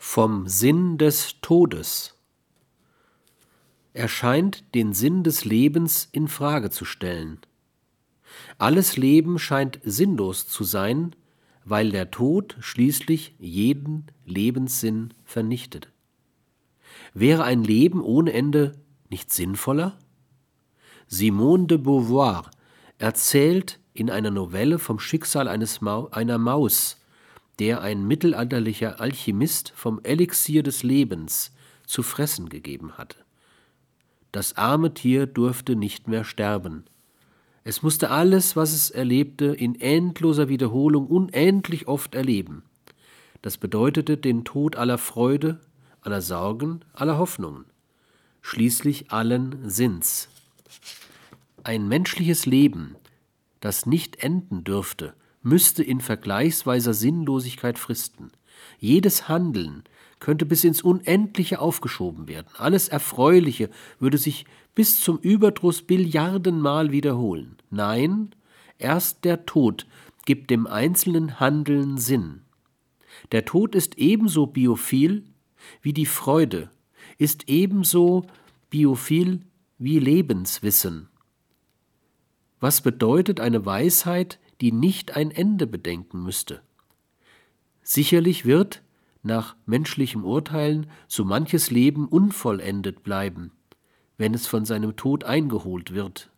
Vom 0.00 0.46
Sinn 0.46 0.96
des 0.96 1.40
Todes. 1.42 2.14
Er 3.92 4.06
scheint 4.06 4.72
den 4.76 4.92
Sinn 4.92 5.24
des 5.24 5.44
Lebens 5.44 6.08
in 6.12 6.28
Frage 6.28 6.70
zu 6.70 6.84
stellen. 6.84 7.40
Alles 8.58 8.96
Leben 8.96 9.40
scheint 9.40 9.80
sinnlos 9.82 10.46
zu 10.46 10.62
sein, 10.62 11.16
weil 11.64 11.90
der 11.90 12.12
Tod 12.12 12.56
schließlich 12.60 13.34
jeden 13.40 14.06
Lebenssinn 14.24 15.14
vernichtet. 15.24 15.90
Wäre 17.12 17.42
ein 17.42 17.64
Leben 17.64 18.00
ohne 18.00 18.32
Ende 18.32 18.80
nicht 19.10 19.32
sinnvoller? 19.32 19.98
Simone 21.08 21.66
de 21.66 21.76
Beauvoir 21.76 22.52
erzählt 22.98 23.80
in 23.94 24.10
einer 24.10 24.30
Novelle 24.30 24.78
vom 24.78 25.00
Schicksal 25.00 25.48
eines 25.48 25.80
Mau 25.80 26.08
einer 26.10 26.38
Maus, 26.38 26.98
der 27.58 27.80
ein 27.80 28.06
mittelalterlicher 28.06 29.00
Alchemist 29.00 29.72
vom 29.74 30.00
Elixier 30.02 30.62
des 30.62 30.82
Lebens 30.82 31.52
zu 31.86 32.02
fressen 32.02 32.48
gegeben 32.48 32.92
hatte. 32.98 33.18
Das 34.32 34.56
arme 34.56 34.94
Tier 34.94 35.26
durfte 35.26 35.74
nicht 35.74 36.06
mehr 36.06 36.24
sterben. 36.24 36.84
Es 37.64 37.82
musste 37.82 38.10
alles, 38.10 38.56
was 38.56 38.72
es 38.72 38.90
erlebte, 38.90 39.46
in 39.46 39.80
endloser 39.80 40.48
Wiederholung 40.48 41.06
unendlich 41.06 41.88
oft 41.88 42.14
erleben. 42.14 42.62
Das 43.42 43.58
bedeutete 43.58 44.16
den 44.16 44.44
Tod 44.44 44.76
aller 44.76 44.98
Freude, 44.98 45.60
aller 46.00 46.22
Sorgen, 46.22 46.80
aller 46.92 47.18
Hoffnungen, 47.18 47.64
schließlich 48.42 49.10
allen 49.10 49.68
Sinns. 49.68 50.28
Ein 51.64 51.88
menschliches 51.88 52.46
Leben, 52.46 52.96
das 53.60 53.86
nicht 53.86 54.22
enden 54.22 54.64
dürfte, 54.64 55.14
müsste 55.42 55.82
in 55.82 56.00
vergleichsweiser 56.00 56.94
Sinnlosigkeit 56.94 57.78
fristen. 57.78 58.32
Jedes 58.78 59.28
Handeln 59.28 59.84
könnte 60.20 60.46
bis 60.46 60.64
ins 60.64 60.82
Unendliche 60.82 61.60
aufgeschoben 61.60 62.28
werden. 62.28 62.48
Alles 62.56 62.88
Erfreuliche 62.88 63.70
würde 64.00 64.18
sich 64.18 64.46
bis 64.74 65.00
zum 65.00 65.18
Überdruss 65.18 65.82
Billiardenmal 65.82 66.92
wiederholen. 66.92 67.56
Nein, 67.70 68.34
erst 68.78 69.24
der 69.24 69.46
Tod 69.46 69.86
gibt 70.24 70.50
dem 70.50 70.66
einzelnen 70.66 71.40
Handeln 71.40 71.98
Sinn. 71.98 72.42
Der 73.32 73.44
Tod 73.44 73.74
ist 73.74 73.98
ebenso 73.98 74.46
biophil 74.46 75.24
wie 75.82 75.92
die 75.92 76.06
Freude, 76.06 76.70
ist 77.16 77.48
ebenso 77.48 78.26
biophil 78.70 79.40
wie 79.78 79.98
Lebenswissen. 79.98 81.08
Was 82.60 82.80
bedeutet 82.80 83.40
eine 83.40 83.64
Weisheit, 83.64 84.38
die 84.60 84.72
nicht 84.72 85.16
ein 85.16 85.30
Ende 85.30 85.66
bedenken 85.66 86.22
müsste. 86.22 86.62
Sicherlich 87.82 88.44
wird, 88.44 88.82
nach 89.22 89.56
menschlichem 89.66 90.24
Urteilen, 90.24 90.90
so 91.06 91.24
manches 91.24 91.70
Leben 91.70 92.06
unvollendet 92.08 93.02
bleiben, 93.02 93.52
wenn 94.16 94.34
es 94.34 94.46
von 94.46 94.64
seinem 94.64 94.96
Tod 94.96 95.24
eingeholt 95.24 95.92
wird. 95.92 96.30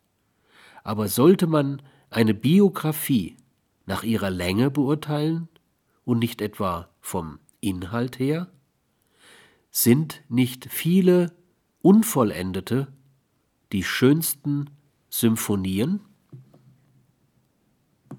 Aber 0.85 1.09
sollte 1.09 1.47
man 1.47 1.83
eine 2.11 2.35
Biografie 2.35 3.37
nach 3.87 4.03
ihrer 4.03 4.31
Länge 4.31 4.71
beurteilen 4.71 5.49
und 6.05 6.19
nicht 6.19 6.41
etwa 6.41 6.89
vom 7.01 7.39
Inhalt 7.61 8.19
her? 8.19 8.51
Sind 9.71 10.23
nicht 10.29 10.67
viele 10.71 11.33
Unvollendete 11.83 12.89
die 13.73 13.85
schönsten 13.85 14.71
Symphonien? 15.09 16.01